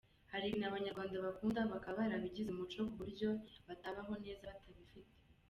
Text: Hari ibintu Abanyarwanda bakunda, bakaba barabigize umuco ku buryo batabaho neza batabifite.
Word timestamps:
Hari 0.31 0.45
ibintu 0.47 0.67
Abanyarwanda 0.67 1.25
bakunda, 1.27 1.59
bakaba 1.73 1.97
barabigize 2.03 2.49
umuco 2.51 2.79
ku 2.89 2.93
buryo 2.99 3.29
batabaho 3.67 4.13
neza 4.23 4.43
batabifite. 4.53 5.11